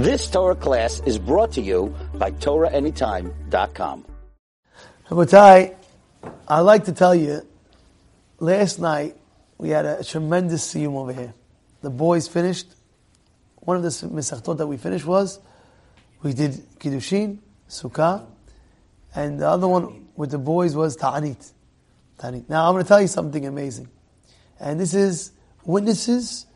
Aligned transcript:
This 0.00 0.30
Torah 0.30 0.54
class 0.54 1.02
is 1.04 1.18
brought 1.18 1.52
to 1.52 1.60
you 1.60 1.94
by 2.14 2.30
TorahAnytime.com. 2.30 4.06
Rabotai, 5.10 5.76
I'd 6.48 6.60
like 6.60 6.84
to 6.86 6.92
tell 6.92 7.14
you, 7.14 7.46
last 8.38 8.78
night 8.78 9.14
we 9.58 9.68
had 9.68 9.84
a 9.84 10.02
tremendous 10.02 10.72
siyum 10.72 10.96
over 10.96 11.12
here. 11.12 11.34
The 11.82 11.90
boys 11.90 12.28
finished. 12.28 12.68
One 13.56 13.76
of 13.76 13.82
the 13.82 13.90
mesachtot 13.90 14.56
that 14.56 14.66
we 14.66 14.78
finished 14.78 15.04
was 15.04 15.38
we 16.22 16.32
did 16.32 16.52
kiddushin, 16.78 17.36
sukkah, 17.68 18.24
and 19.14 19.38
the 19.38 19.48
other 19.48 19.68
one 19.68 20.08
with 20.16 20.30
the 20.30 20.38
boys 20.38 20.74
was 20.74 20.96
ta'anit. 20.96 21.52
ta'anit. 22.18 22.48
Now 22.48 22.68
I'm 22.68 22.72
going 22.72 22.84
to 22.84 22.88
tell 22.88 23.02
you 23.02 23.06
something 23.06 23.44
amazing, 23.44 23.90
and 24.58 24.80
this 24.80 24.94
is 24.94 25.32
witnesses 25.66 26.46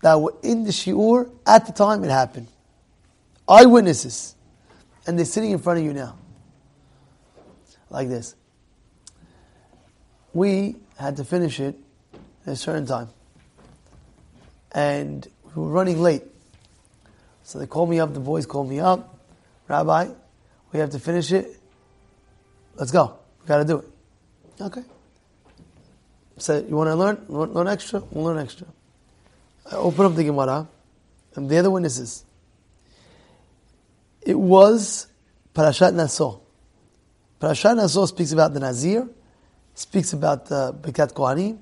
that 0.00 0.18
were 0.18 0.34
in 0.42 0.64
the 0.64 0.70
shiur 0.70 1.30
at 1.46 1.66
the 1.66 1.72
time 1.72 2.02
it 2.02 2.10
happened 2.10 2.48
eyewitnesses, 3.48 4.34
and 5.06 5.18
they're 5.18 5.26
sitting 5.26 5.50
in 5.50 5.58
front 5.58 5.78
of 5.78 5.84
you 5.84 5.92
now, 5.92 6.16
like 7.90 8.08
this. 8.08 8.34
We 10.32 10.76
had 10.98 11.16
to 11.18 11.24
finish 11.24 11.60
it 11.60 11.76
at 12.46 12.52
a 12.54 12.56
certain 12.56 12.86
time, 12.86 13.08
and 14.72 15.26
we 15.54 15.62
were 15.62 15.68
running 15.68 16.00
late. 16.00 16.22
So 17.44 17.58
they 17.58 17.66
called 17.66 17.90
me 17.90 18.00
up. 18.00 18.14
The 18.14 18.20
boys 18.20 18.46
called 18.46 18.68
me 18.68 18.80
up, 18.80 19.18
Rabbi. 19.68 20.08
We 20.72 20.80
have 20.80 20.90
to 20.90 20.98
finish 20.98 21.30
it. 21.30 21.60
Let's 22.76 22.90
go. 22.90 23.18
We 23.42 23.46
got 23.46 23.58
to 23.58 23.64
do 23.64 23.78
it. 23.78 23.84
Okay. 24.60 24.82
So 26.38 26.64
you 26.66 26.74
want 26.74 26.88
to 26.88 26.96
learn? 26.96 27.24
Learn 27.28 27.68
extra? 27.68 28.02
We'll 28.10 28.24
learn 28.24 28.38
extra. 28.38 28.66
I 29.70 29.76
open 29.76 30.06
up 30.06 30.14
the 30.14 30.24
Gemara, 30.24 30.66
and 31.36 31.48
they're 31.48 31.62
the 31.62 31.70
witnesses. 31.70 32.24
It 34.24 34.38
was 34.38 35.06
Parashat 35.54 35.94
Naso. 35.94 36.40
Parashat 37.40 37.76
Naso 37.76 38.06
speaks 38.06 38.32
about 38.32 38.54
the 38.54 38.60
Nazir, 38.60 39.08
speaks 39.74 40.12
about 40.12 40.46
the 40.46 40.74
Birkat 40.80 41.12
Kohanim, 41.12 41.58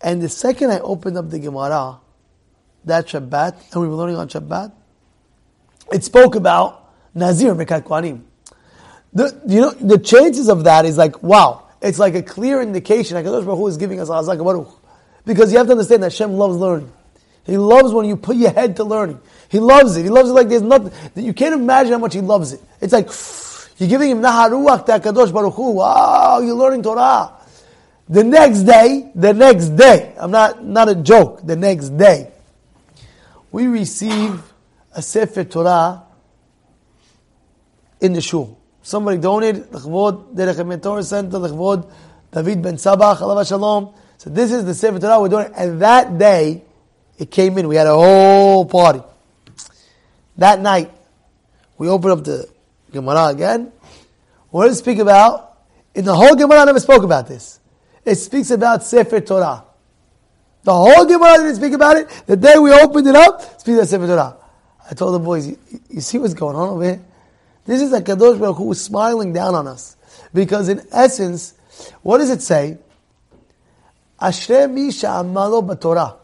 and 0.00 0.22
the 0.22 0.28
second 0.28 0.70
I 0.70 0.80
opened 0.80 1.16
up 1.16 1.30
the 1.30 1.38
Gemara, 1.38 2.00
that 2.84 3.06
Shabbat, 3.06 3.72
and 3.72 3.82
we 3.82 3.88
were 3.88 3.94
learning 3.94 4.16
on 4.16 4.28
Shabbat, 4.28 4.72
it 5.92 6.04
spoke 6.04 6.34
about 6.34 6.92
Nazir 7.14 7.54
Birkat 7.54 7.82
Kohanim. 7.82 8.22
The, 9.12 9.40
you 9.46 9.60
know, 9.60 9.70
the 9.70 9.98
chances 9.98 10.48
of 10.48 10.64
that 10.64 10.84
is 10.84 10.98
like, 10.98 11.22
wow, 11.22 11.68
it's 11.80 11.98
like 11.98 12.14
a 12.14 12.22
clear 12.22 12.60
indication 12.60 13.16
HaKadosh 13.16 13.44
Baruch 13.44 13.58
Hu 13.58 13.66
is 13.68 13.76
giving 13.76 14.00
us 14.00 14.08
Azak 14.08 14.42
Baruch. 14.44 14.68
Because 15.24 15.52
you 15.52 15.58
have 15.58 15.66
to 15.66 15.72
understand 15.72 16.02
that 16.02 16.12
Hashem 16.12 16.32
loves 16.32 16.56
learning. 16.56 16.92
He 17.48 17.56
loves 17.56 17.94
when 17.94 18.04
you 18.04 18.18
put 18.18 18.36
your 18.36 18.50
head 18.50 18.76
to 18.76 18.84
learning. 18.84 19.18
He 19.48 19.58
loves 19.58 19.96
it. 19.96 20.02
He 20.02 20.10
loves 20.10 20.28
it 20.28 20.34
like 20.34 20.50
there's 20.50 20.60
nothing. 20.60 20.92
You 21.16 21.32
can't 21.32 21.54
imagine 21.54 21.94
how 21.94 21.98
much 21.98 22.12
he 22.12 22.20
loves 22.20 22.52
it. 22.52 22.60
It's 22.78 22.92
like 22.92 23.06
you're 23.78 23.88
giving 23.88 24.10
him 24.10 24.20
naharuach 24.20 24.84
Kadosh 24.84 25.32
Baruch 25.32 25.54
Hu. 25.54 25.70
Wow, 25.70 26.40
you're 26.40 26.54
learning 26.54 26.82
Torah. 26.82 27.32
The 28.06 28.22
next 28.22 28.64
day, 28.64 29.10
the 29.14 29.32
next 29.32 29.70
day, 29.70 30.12
I'm 30.18 30.30
not 30.30 30.62
not 30.62 30.90
a 30.90 30.94
joke. 30.94 31.40
The 31.42 31.56
next 31.56 31.88
day, 31.96 32.30
we 33.50 33.66
receive 33.66 34.42
a 34.92 35.00
sefer 35.00 35.44
Torah 35.44 36.02
in 38.02 38.12
the 38.12 38.20
shul. 38.20 38.58
Somebody 38.82 39.16
donated 39.16 39.72
l'chvod 39.72 40.34
Derech 40.34 40.82
Torah 40.82 41.02
Center 41.02 41.38
l'chvod 41.38 41.90
David 42.30 42.60
Ben 42.60 42.74
Sabach 42.74 43.20
Alav 43.20 43.48
Shalom. 43.48 43.94
So 44.18 44.28
this 44.28 44.52
is 44.52 44.66
the 44.66 44.74
sefer 44.74 44.98
Torah 44.98 45.18
we're 45.18 45.30
doing, 45.30 45.50
and 45.56 45.80
that 45.80 46.18
day 46.18 46.64
it 47.18 47.30
came 47.30 47.58
in. 47.58 47.68
We 47.68 47.76
had 47.76 47.86
a 47.86 47.94
whole 47.94 48.64
party. 48.64 49.02
That 50.36 50.60
night, 50.60 50.90
we 51.76 51.88
opened 51.88 52.12
up 52.12 52.24
the 52.24 52.48
Gemara 52.92 53.26
again. 53.26 53.72
What 54.50 54.66
does 54.66 54.76
it 54.76 54.78
speak 54.80 54.98
about? 54.98 55.58
In 55.94 56.04
the 56.04 56.14
whole 56.14 56.36
Gemara, 56.36 56.60
I 56.60 56.64
never 56.64 56.80
spoke 56.80 57.02
about 57.02 57.26
this. 57.26 57.60
It 58.04 58.14
speaks 58.14 58.50
about 58.50 58.84
Sefer 58.84 59.20
Torah. 59.20 59.64
The 60.62 60.72
whole 60.72 61.04
Gemara 61.04 61.38
didn't 61.38 61.56
speak 61.56 61.72
about 61.72 61.96
it. 61.96 62.08
The 62.26 62.36
day 62.36 62.58
we 62.58 62.72
opened 62.72 63.06
it 63.06 63.16
up, 63.16 63.60
speaks 63.60 63.76
about 63.76 63.88
Sefer 63.88 64.06
Torah. 64.06 64.36
I 64.90 64.94
told 64.94 65.14
the 65.14 65.18
boys, 65.18 65.46
you, 65.46 65.58
you 65.90 66.00
see 66.00 66.18
what's 66.18 66.34
going 66.34 66.56
on 66.56 66.70
over 66.70 66.84
here? 66.84 67.04
This 67.64 67.82
is 67.82 67.92
a 67.92 68.00
Kadosh 68.00 68.38
Baruch 68.38 68.56
Hu 68.56 68.72
is 68.72 68.82
smiling 68.82 69.32
down 69.32 69.54
on 69.54 69.66
us. 69.66 69.96
Because 70.32 70.68
in 70.68 70.86
essence, 70.90 71.54
what 72.02 72.18
does 72.18 72.30
it 72.30 72.42
say? 72.42 72.78
Ashrei 74.20 74.70
Misha 74.70 75.06
Amalo 75.06 75.66
B'Torah. 75.66 76.16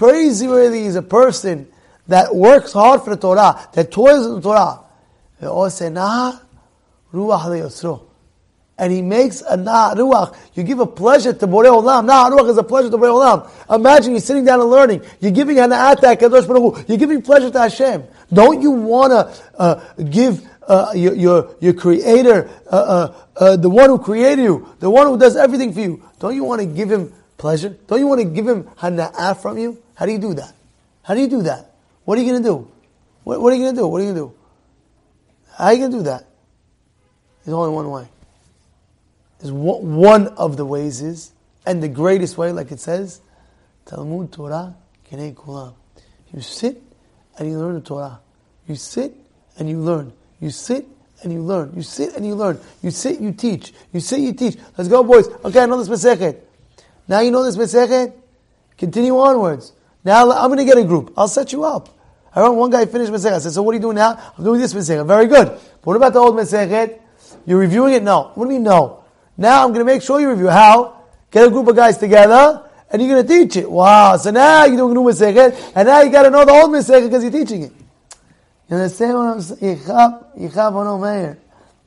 Praiseworthy 0.00 0.86
is 0.86 0.96
a 0.96 1.02
person 1.02 1.68
that 2.08 2.34
works 2.34 2.72
hard 2.72 3.02
for 3.02 3.10
the 3.10 3.20
Torah, 3.20 3.68
that 3.74 3.92
toils 3.92 4.24
in 4.24 4.36
the 4.36 4.40
Torah. 4.40 4.80
And 8.78 8.92
he 8.92 9.02
makes 9.02 9.42
a 9.42 9.58
na 9.58 9.94
ruach. 9.94 10.34
You 10.54 10.62
give 10.62 10.80
a 10.80 10.86
pleasure 10.86 11.34
to 11.34 11.46
Borei 11.46 11.66
Olam. 11.66 12.06
Na 12.06 12.30
ruach 12.30 12.48
is 12.48 12.56
a 12.56 12.62
pleasure 12.62 12.88
to 12.88 12.96
Borei 12.96 13.12
Olam. 13.12 13.50
Imagine 13.74 14.12
you're 14.12 14.22
sitting 14.22 14.46
down 14.46 14.62
and 14.62 14.70
learning. 14.70 15.02
You're 15.20 15.32
giving 15.32 15.58
hana'at 15.58 16.00
to 16.00 16.84
You're 16.88 16.96
giving 16.96 17.20
pleasure 17.20 17.50
to 17.50 17.58
Hashem. 17.58 18.04
Don't 18.32 18.62
you 18.62 18.70
want 18.70 19.10
to 19.10 19.30
uh, 19.58 19.84
give 20.02 20.48
uh, 20.66 20.92
your, 20.94 21.14
your, 21.14 21.56
your 21.60 21.74
creator, 21.74 22.48
uh, 22.72 22.74
uh, 22.74 23.14
uh, 23.36 23.56
the 23.56 23.68
one 23.68 23.90
who 23.90 23.98
created 23.98 24.44
you, 24.44 24.66
the 24.78 24.88
one 24.88 25.08
who 25.08 25.18
does 25.18 25.36
everything 25.36 25.74
for 25.74 25.80
you, 25.80 26.02
don't 26.20 26.34
you 26.34 26.44
want 26.44 26.62
to 26.62 26.66
give 26.66 26.90
him 26.90 27.12
pleasure? 27.40 27.70
Don't 27.86 27.98
you 27.98 28.06
want 28.06 28.20
to 28.20 28.26
give 28.26 28.46
him 28.46 28.64
hana'ah 28.64 29.40
from 29.40 29.56
you? 29.56 29.82
How 29.94 30.04
do 30.04 30.12
you 30.12 30.18
do 30.18 30.34
that? 30.34 30.54
How 31.02 31.14
do 31.14 31.20
you 31.20 31.28
do 31.28 31.42
that? 31.42 31.74
What 32.04 32.18
are 32.18 32.20
you 32.20 32.30
going 32.30 32.42
to 32.42 32.48
do? 32.48 32.70
What, 33.24 33.40
what, 33.40 33.52
are 33.52 33.56
you 33.56 33.62
going 33.62 33.74
to 33.74 33.80
do? 33.80 33.86
What 33.86 34.02
are 34.02 34.04
you 34.04 34.12
going 34.12 34.28
to 34.28 34.32
do? 34.32 34.38
How 35.56 35.64
are 35.64 35.72
you 35.72 35.78
going 35.78 35.90
to 35.92 35.96
do 35.98 36.04
that? 36.04 36.26
There's 37.44 37.54
only 37.54 37.74
one 37.74 37.90
way. 37.90 38.08
There's 39.38 39.52
one, 39.52 39.96
one 39.96 40.28
of 40.28 40.58
the 40.58 40.66
ways 40.66 41.00
is, 41.00 41.32
and 41.64 41.82
the 41.82 41.88
greatest 41.88 42.36
way, 42.36 42.52
like 42.52 42.72
it 42.72 42.80
says, 42.80 43.22
Talmud 43.86 44.32
Torah 44.32 44.76
Kenei 45.10 45.34
Kulam. 45.34 45.74
You 46.34 46.42
sit 46.42 46.82
and 47.38 47.48
you 47.48 47.58
learn 47.58 47.74
the 47.74 47.80
Torah. 47.80 48.20
You 48.68 48.74
sit 48.74 49.14
and 49.58 49.68
you 49.68 49.78
learn. 49.78 50.12
You 50.40 50.50
sit 50.50 50.86
and 51.22 51.32
you 51.32 51.42
learn. 51.42 51.72
You 51.74 51.82
sit 51.82 52.14
and 52.16 52.26
you 52.26 52.34
learn. 52.34 52.60
You 52.82 52.90
sit, 52.90 53.18
you 53.18 53.32
teach. 53.32 53.72
You 53.92 54.00
sit, 54.00 54.20
you 54.20 54.34
teach. 54.34 54.58
Let's 54.76 54.88
go, 54.88 55.02
boys. 55.02 55.26
Okay, 55.44 55.60
I 55.60 55.66
know 55.66 55.82
this 55.82 55.88
Masechet. 55.88 56.40
Now 57.10 57.20
you 57.20 57.32
know 57.32 57.42
this 57.42 57.56
Masechet. 57.56 58.14
Continue 58.78 59.18
onwards. 59.18 59.72
Now 60.04 60.30
I'm 60.30 60.46
going 60.46 60.58
to 60.60 60.64
get 60.64 60.78
a 60.78 60.84
group. 60.84 61.12
I'll 61.16 61.26
set 61.26 61.52
you 61.52 61.64
up. 61.64 61.88
I 62.32 62.38
remember 62.38 62.60
one 62.60 62.70
guy 62.70 62.86
finished 62.86 63.10
Masechet. 63.10 63.32
I 63.32 63.38
said, 63.40 63.50
so 63.50 63.62
what 63.62 63.72
are 63.72 63.74
you 63.74 63.82
doing 63.82 63.96
now? 63.96 64.32
I'm 64.38 64.44
doing 64.44 64.60
this 64.60 64.72
Masechet. 64.72 65.04
Very 65.04 65.26
good. 65.26 65.48
But 65.48 65.82
what 65.82 65.96
about 65.96 66.12
the 66.12 66.20
old 66.20 66.36
Masechet? 66.36 67.00
You're 67.46 67.58
reviewing 67.58 67.94
it? 67.94 68.04
No. 68.04 68.30
What 68.34 68.44
do 68.44 68.52
you 68.52 68.58
mean 68.60 68.62
no? 68.62 69.02
Now 69.36 69.64
I'm 69.64 69.70
going 69.70 69.84
to 69.84 69.92
make 69.92 70.02
sure 70.02 70.20
you 70.20 70.30
review. 70.30 70.48
How? 70.48 71.02
Get 71.32 71.44
a 71.48 71.50
group 71.50 71.66
of 71.66 71.74
guys 71.74 71.98
together 71.98 72.64
and 72.92 73.02
you're 73.02 73.10
going 73.12 73.26
to 73.26 73.28
teach 73.28 73.56
it. 73.56 73.68
Wow. 73.68 74.16
So 74.16 74.30
now 74.30 74.64
you're 74.66 74.76
doing 74.76 74.94
new 74.94 75.02
Masechet 75.02 75.72
and 75.74 75.88
now 75.88 76.02
you 76.02 76.12
got 76.12 76.22
to 76.22 76.30
know 76.30 76.44
the 76.44 76.52
old 76.52 76.70
Masechet 76.70 77.06
because 77.06 77.24
you're 77.24 77.32
teaching 77.32 77.64
it. 77.64 77.72
You 78.68 78.76
understand 78.76 79.14
what 79.14 79.26
I'm 79.26 79.40
saying? 79.40 81.36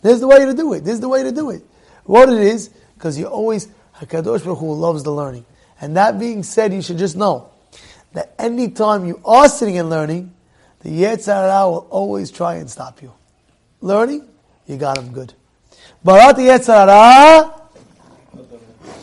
This 0.01 0.13
is 0.15 0.19
the 0.19 0.27
way 0.27 0.45
to 0.45 0.53
do 0.53 0.73
it. 0.73 0.83
This 0.83 0.95
is 0.95 0.99
the 0.99 1.07
way 1.07 1.23
to 1.23 1.31
do 1.31 1.51
it. 1.51 1.63
What 2.03 2.27
it 2.27 2.39
is, 2.39 2.71
because 2.95 3.17
you 3.17 3.25
always, 3.27 3.69
HaKadosh 4.05 4.43
Baruch 4.43 4.59
Hu 4.59 4.73
loves 4.73 5.03
the 5.03 5.11
learning. 5.11 5.45
And 5.79 5.97
that 5.97 6.19
being 6.19 6.43
said, 6.43 6.73
you 6.73 6.81
should 6.81 6.97
just 6.97 7.15
know 7.15 7.49
that 8.13 8.33
any 8.37 8.69
time 8.69 9.05
you 9.05 9.19
are 9.25 9.47
sitting 9.49 9.77
and 9.77 9.89
learning, 9.89 10.33
the 10.79 10.89
Yetzer 10.89 11.33
Hara 11.33 11.69
will 11.69 11.87
always 11.89 12.31
try 12.31 12.55
and 12.55 12.69
stop 12.69 13.01
you. 13.01 13.13
Learning, 13.81 14.27
you 14.67 14.77
got 14.77 14.97
him 14.97 15.11
good. 15.11 15.33
Barati 16.05 16.47
Yetzer 16.47 16.87
Hara, 16.87 17.61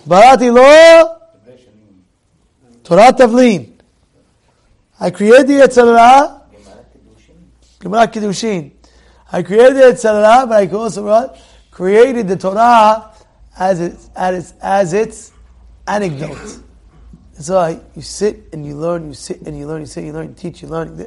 Barati 0.06 0.53
Lo, 0.53 1.19
Torah 2.84 3.12
Tavlin. 3.12 3.72
I 4.99 5.10
created 5.10 5.47
the 5.49 5.53
Yetzer 5.55 5.97
Hara, 5.97 6.43
Gemara 7.78 8.07
Kiddushin. 8.09 8.72
I 9.33 9.42
created 9.42 9.77
the 9.77 9.80
Yetzer 9.80 10.22
Hara, 10.22 10.47
but 10.47 10.63
I 10.63 10.66
also 10.75 11.34
created 11.71 12.28
the 12.28 12.36
Torah 12.36 13.09
as 13.60 13.78
its, 13.78 14.10
as 14.16 14.34
its, 14.34 14.54
as 14.62 14.92
its 14.95 15.33
anecdote. 15.86 16.59
So 17.34 17.59
I, 17.59 17.80
you 17.95 18.03
sit 18.03 18.48
and 18.53 18.66
you 18.66 18.74
learn, 18.74 19.07
you 19.07 19.15
sit 19.15 19.42
and 19.42 19.57
you 19.57 19.66
learn, 19.66 19.83
you 19.83 19.86
sit, 19.86 20.01
and 20.01 20.09
you 20.09 20.12
learn, 20.12 20.28
you 20.28 20.34
teach, 20.34 20.62
you 20.62 20.68
learn. 20.68 21.07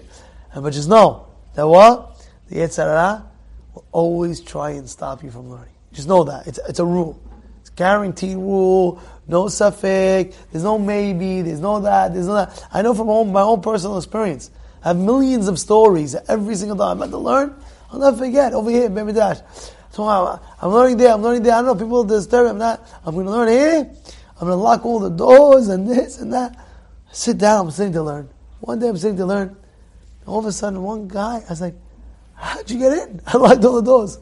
But 0.55 0.71
just 0.71 0.88
know 0.88 1.27
that 1.55 1.67
what? 1.67 2.25
The 2.50 2.57
Yetzer 2.57 2.83
Hara 2.83 3.25
will 3.73 3.85
always 3.91 4.39
try 4.39 4.71
and 4.71 4.88
stop 4.89 5.23
you 5.23 5.31
from 5.31 5.50
learning. 5.50 5.73
Just 5.94 6.07
know 6.07 6.23
that. 6.23 6.47
It's, 6.47 6.59
it's 6.69 6.79
a 6.79 6.85
rule. 6.85 7.19
It's 7.61 7.69
a 7.69 7.73
guaranteed 7.73 8.38
rule. 8.38 9.01
No 9.27 9.45
safek. 9.45 10.35
There's 10.51 10.63
no 10.63 10.77
maybe. 10.77 11.41
There's 11.41 11.59
no 11.59 11.79
that. 11.81 12.13
There's 12.13 12.27
no 12.27 12.35
that. 12.35 12.67
I 12.71 12.81
know 12.81 12.94
from 12.94 13.31
my 13.31 13.41
own 13.41 13.61
personal 13.61 13.97
experience. 13.97 14.51
I 14.83 14.89
have 14.89 14.97
millions 14.97 15.47
of 15.47 15.59
stories 15.59 16.15
every 16.27 16.56
single 16.56 16.77
time. 16.77 17.01
I'm 17.01 17.09
about 17.09 17.11
to 17.11 17.17
learn. 17.17 17.56
I'll 17.91 17.99
never 17.99 18.17
forget. 18.17 18.53
Over 18.53 18.69
here, 18.69 18.89
Baby 18.89 19.13
So 19.94 20.04
I'm 20.07 20.69
learning 20.72 20.98
there. 20.98 21.13
I'm 21.13 21.22
learning 21.22 21.44
there. 21.44 21.54
I 21.54 21.62
don't 21.62 21.78
know. 21.78 21.86
People 21.86 22.04
disturb 22.04 22.45
me. 22.45 22.50
I'm 22.50 22.57
not. 22.57 22.81
I'm 23.06 23.13
going 23.13 23.28
to 23.28 23.31
learn 23.31 23.48
here. 23.48 23.92
I'm 24.44 24.48
going 24.48 24.57
to 24.57 24.63
lock 24.63 24.86
all 24.86 25.00
the 25.00 25.12
doors 25.12 25.69
and 25.69 25.88
this 25.88 26.18
and 26.18 26.34
that. 26.34 26.56
I 26.57 27.13
sit 27.13 27.38
down, 27.38 27.68
I'm 27.68 27.72
sitting 27.72 27.94
to 27.94 28.01
learn. 28.01 28.28
One 28.62 28.80
day 28.80 28.90
I'm 28.90 28.98
sitting 28.98 29.18
to 29.18 29.25
learn, 29.25 29.56
All 30.25 30.40
of 30.40 30.45
a 30.45 30.51
sudden, 30.51 30.81
one 30.81 31.07
guy, 31.07 31.44
I 31.45 31.50
was 31.50 31.62
like, 31.62 31.75
how'd 32.34 32.69
you 32.72 32.80
get 32.80 32.92
in? 32.92 33.22
I 33.28 33.38
locked 33.38 33.63
all 33.63 33.75
the 33.75 33.84
doors. 33.84 34.19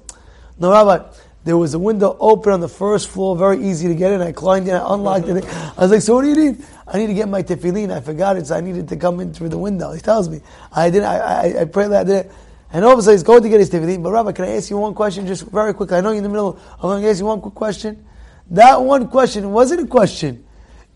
No, 0.59 0.71
Rabbi, 0.71 1.07
there 1.45 1.55
was 1.55 1.73
a 1.73 1.79
window 1.79 2.17
open 2.19 2.51
on 2.51 2.59
the 2.59 2.67
first 2.67 3.07
floor, 3.09 3.37
very 3.37 3.65
easy 3.65 3.87
to 3.87 3.95
get 3.95 4.11
in. 4.11 4.21
I 4.21 4.33
climbed 4.33 4.67
in, 4.67 4.75
I 4.75 4.93
unlocked 4.93 5.29
it. 5.29 5.45
I 5.45 5.73
was 5.77 5.91
like, 5.91 6.01
so 6.01 6.15
what 6.15 6.23
do 6.23 6.27
you 6.27 6.51
need? 6.51 6.65
I 6.85 6.97
need 6.97 7.07
to 7.07 7.13
get 7.13 7.29
my 7.29 7.41
tefillin. 7.41 7.95
I 7.95 8.01
forgot 8.01 8.35
it, 8.35 8.47
so 8.47 8.57
I 8.57 8.61
needed 8.61 8.89
to 8.89 8.97
come 8.97 9.21
in 9.21 9.33
through 9.33 9.49
the 9.49 9.57
window. 9.57 9.93
He 9.93 10.01
tells 10.01 10.27
me. 10.27 10.41
I 10.73 10.89
didn't, 10.89 11.07
I, 11.07 11.17
I, 11.17 11.61
I 11.61 11.65
prayed 11.65 11.91
that, 11.91 12.01
I 12.01 12.03
did 12.03 12.25
it. 12.25 12.31
And 12.73 12.83
sudden 12.83 13.13
he's 13.13 13.23
going 13.23 13.43
to 13.43 13.49
get 13.49 13.59
his 13.59 13.69
tefillin. 13.69 14.01
But 14.01 14.11
Rabbi, 14.11 14.31
can 14.31 14.45
I 14.45 14.55
ask 14.55 14.69
you 14.69 14.77
one 14.77 14.93
question 14.93 15.27
just 15.27 15.43
very 15.47 15.73
quickly? 15.73 15.97
I 15.97 16.01
know 16.01 16.09
you're 16.09 16.17
in 16.17 16.23
the 16.23 16.29
middle. 16.29 16.57
I'm 16.75 16.81
going 16.81 17.01
to 17.01 17.09
ask 17.09 17.19
you 17.19 17.25
one 17.25 17.41
quick 17.41 17.53
question. 17.53 18.05
That 18.51 18.81
one 18.81 19.07
question 19.07 19.51
wasn't 19.51 19.81
a 19.81 19.87
question. 19.87 20.45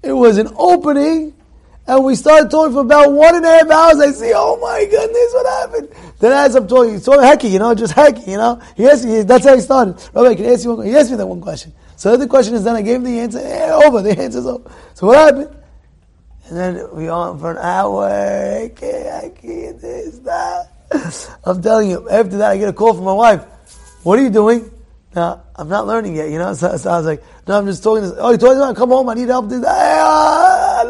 It 0.02 0.14
was 0.14 0.38
an 0.38 0.50
opening 0.56 1.34
and 1.88 2.04
we 2.04 2.16
started 2.16 2.50
talking 2.50 2.74
for 2.74 2.82
about 2.82 3.12
one 3.12 3.36
and 3.36 3.46
a 3.46 3.50
half 3.50 3.70
hours. 3.70 4.00
I 4.00 4.12
see, 4.12 4.32
oh 4.36 4.58
my 4.58 4.86
goodness, 4.86 5.34
what 5.34 5.46
happened? 5.46 6.14
Then 6.20 6.32
as 6.32 6.56
I'm 6.56 6.68
talking, 6.68 7.00
so 7.00 7.12
hecky, 7.20 7.52
you 7.52 7.60
know, 7.60 7.76
just 7.76 7.94
hecky, 7.94 8.28
you 8.28 8.38
know. 8.38 8.60
He 8.76 8.88
asked 8.88 9.06
me, 9.06 9.22
that's 9.22 9.46
how 9.46 9.54
he 9.54 9.62
started. 9.62 9.96
Rabbi, 10.14 10.34
can 10.34 10.46
I 10.46 10.54
ask 10.54 10.64
you 10.64 10.74
one 10.74 10.86
He 10.86 10.96
asked 10.96 11.12
me 11.12 11.18
that 11.18 11.28
one 11.28 11.42
question. 11.42 11.74
So 11.96 12.18
the 12.18 12.28
question 12.28 12.56
is 12.56 12.64
then 12.64 12.76
I 12.76 12.82
gave 12.82 12.98
him 12.98 13.04
the 13.04 13.20
answer, 13.20 13.40
over, 13.86 14.02
the 14.02 14.20
answer's 14.20 14.48
over. 14.48 14.70
So 14.96 15.08
what 15.08 15.18
happened? 15.18 15.56
And 16.48 16.58
then 16.58 16.96
we 16.96 17.08
on 17.08 17.40
for 17.40 17.52
an 17.52 17.58
hour, 17.58 18.10
hecky, 18.10 19.06
hecky, 19.06 19.80
this, 19.80 20.20
that. 20.20 20.75
I'm 21.44 21.62
telling 21.62 21.90
you, 21.90 22.10
after 22.10 22.38
that 22.38 22.52
I 22.52 22.58
get 22.58 22.70
a 22.70 22.74
call 22.74 22.94
from 22.94 23.04
my 23.04 23.14
wife. 23.14 23.44
What 24.04 24.20
are 24.20 24.24
you 24.24 24.30
doing? 24.30 24.72
Now, 25.16 25.44
I'm 25.56 25.70
not 25.70 25.88
learning 25.88 26.16
yet, 26.16 26.30
you 26.30 26.38
know, 26.38 26.54
so, 26.62 26.76
so 26.78 26.90
I 26.90 26.98
was 26.98 27.06
like, 27.06 27.24
no, 27.48 27.58
I'm 27.58 27.66
just 27.66 27.84
talking 27.84 28.10
to, 28.10 28.18
oh, 28.20 28.32
you 28.32 28.38
talking 28.38 28.58
about, 28.58 28.76
come 28.76 28.90
home, 28.90 29.10
I 29.10 29.14
need 29.14 29.30
help. 29.30 29.50
This, 29.50 29.64
ah, 29.66 30.86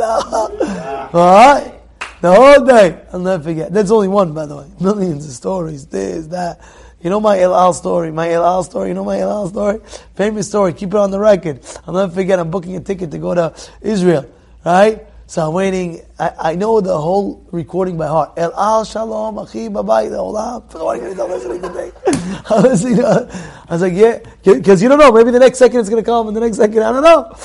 no. 1.13 1.19
All 1.19 1.35
right? 1.35 1.73
The 2.21 2.33
whole 2.33 2.65
day. 2.65 3.01
I'll 3.13 3.19
never 3.19 3.43
forget. 3.43 3.71
That's 3.71 3.91
only 3.91 4.07
one, 4.07 4.33
by 4.33 4.45
the 4.45 4.57
way. 4.57 4.67
Millions 4.79 5.25
of 5.27 5.31
stories, 5.31 5.85
this, 5.87 6.27
that. 6.27 6.59
You 7.01 7.11
know 7.11 7.19
my 7.19 7.39
El 7.39 7.53
Al 7.53 7.73
story, 7.73 8.11
my 8.11 8.31
El 8.31 8.43
Al 8.43 8.63
story, 8.63 8.87
you 8.87 8.95
know 8.95 9.05
my 9.05 9.19
El 9.19 9.29
Al 9.29 9.47
story? 9.47 9.79
Famous 10.15 10.47
story, 10.47 10.73
keep 10.73 10.89
it 10.89 10.95
on 10.95 11.11
the 11.11 11.19
record. 11.19 11.59
I'll 11.85 11.93
never 11.93 12.11
forget, 12.11 12.39
I'm 12.39 12.49
booking 12.49 12.75
a 12.77 12.79
ticket 12.79 13.11
to 13.11 13.19
go 13.19 13.35
to 13.35 13.53
Israel, 13.81 14.25
right? 14.65 15.05
So 15.27 15.47
I'm 15.47 15.53
waiting. 15.53 16.01
I, 16.19 16.51
I 16.51 16.55
know 16.55 16.81
the 16.81 16.95
whole 16.95 17.47
recording 17.51 17.97
by 17.97 18.05
heart. 18.05 18.33
El 18.37 18.53
Al 18.53 18.85
Shalom 18.85 19.39
Achi 19.39 19.69
Babai 19.69 20.11
Olam. 20.11 20.63
I'm 21.19 21.29
listening 21.31 21.61
today. 21.63 21.91
I 22.05 22.61
was 22.61 22.83
listening. 22.83 23.03
I 23.03 23.65
was 23.71 23.81
like, 23.81 23.93
yeah, 23.93 24.19
because 24.43 24.83
you 24.83 24.89
don't 24.89 24.99
know. 24.99 25.11
Maybe 25.11 25.31
the 25.31 25.39
next 25.39 25.57
second 25.57 25.79
it's 25.79 25.89
going 25.89 26.03
to 26.03 26.05
come, 26.05 26.27
and 26.27 26.37
the 26.37 26.41
next 26.41 26.57
second 26.57 26.83
I 26.83 26.91
don't 26.91 27.01
know. 27.01 27.35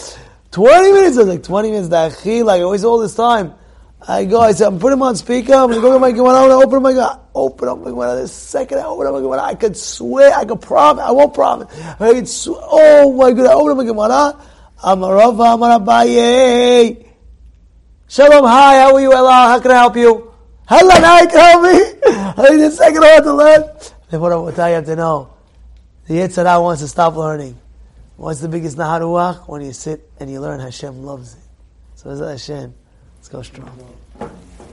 Twenty 0.51 0.93
minutes. 0.93 1.17
I 1.17 1.21
was 1.21 1.29
like, 1.29 1.43
twenty 1.43 1.71
minutes. 1.71 1.89
The 1.89 2.13
Achi, 2.15 2.43
like 2.43 2.61
always, 2.61 2.85
all 2.85 2.99
this 2.99 3.15
time. 3.15 3.55
I 4.07 4.27
go. 4.27 4.41
I 4.41 4.53
said, 4.53 4.67
I'm 4.67 4.79
putting 4.79 4.99
him 4.99 5.03
on 5.03 5.17
speaker. 5.17 5.55
I'm 5.55 5.69
going 5.69 5.81
to 5.81 5.81
go 5.81 5.93
get 5.93 6.01
my 6.03 6.13
Gemara. 6.13 6.35
I 6.35 6.49
want 6.49 6.61
to 6.61 6.67
open 6.67 6.83
my 6.83 6.93
Gemara. 6.93 7.21
Open 7.35 7.69
up 7.69 7.79
my 7.79 7.91
Gemara. 7.91 8.17
The 8.17 8.29
second 8.29 8.79
I 8.79 8.85
open 8.85 9.07
up 9.07 9.15
my 9.15 9.21
Gemara, 9.21 9.41
I 9.41 9.55
could 9.55 9.77
swear. 9.77 10.35
I 10.35 10.45
could 10.45 10.61
promise. 10.61 11.03
I 11.03 11.13
won't 11.13 11.33
promise. 11.33 11.75
I 11.99 12.13
could 12.13 12.29
swear. 12.29 12.61
Oh 12.61 13.13
my 13.15 13.33
God! 13.33 13.47
I 13.47 13.55
open 13.55 13.71
up 13.71 13.77
my 13.79 13.85
Gemara. 13.85 14.39
Amarava 14.85 15.57
Amarabaye. 15.57 17.10
Shalom, 18.11 18.45
hi, 18.45 18.79
how 18.79 18.93
are 18.97 19.01
you, 19.01 19.13
Ella? 19.13 19.31
How 19.31 19.61
can 19.61 19.71
I 19.71 19.75
help 19.75 19.95
you? 19.95 20.35
Hello, 20.67 21.21
you 21.21 21.29
can 21.29 21.39
help 21.39 21.63
me. 21.63 21.79
I 22.43 22.57
need 22.57 22.65
a 22.65 22.71
second 22.73 23.05
hard 23.05 23.23
to 23.23 23.33
learn. 23.33 23.63
Then 24.11 24.21
what, 24.21 24.59
I 24.59 24.71
have 24.71 24.85
to 24.87 24.97
know? 24.97 25.33
The 26.09 26.15
Yetzer 26.15 26.45
Hara 26.45 26.61
wants 26.61 26.83
to 26.83 26.89
stop 26.89 27.15
learning. 27.15 27.57
What's 28.17 28.41
the 28.41 28.49
biggest 28.49 28.77
Naharuach? 28.77 29.49
When 29.49 29.63
you 29.63 29.73
sit 29.73 30.11
and 30.19 30.29
you 30.29 30.41
learn 30.41 30.59
Hashem 30.59 31.05
loves 31.05 31.35
it. 31.35 31.41
So 31.95 32.11
is 32.11 32.19
that 32.19 32.31
Hashem? 32.31 32.75
Let's 33.19 33.29
go 33.29 33.43
strong. 33.43 33.79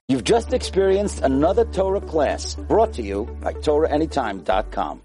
You've 0.07 0.23
just 0.23 0.51
experienced 0.51 1.21
another 1.21 1.65
Torah 1.65 2.01
class 2.01 2.55
brought 2.55 2.93
to 2.93 3.03
you 3.03 3.25
by 3.41 3.53
TorahAnytime.com. 3.53 5.03